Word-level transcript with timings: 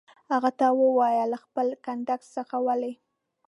هغه 0.31 0.49
ته 0.59 0.67
وویل: 0.81 1.29
له 1.33 1.37
خپل 1.43 1.67
کنډک 1.85 2.21
څخه 2.35 2.55
ولې. 2.65 2.93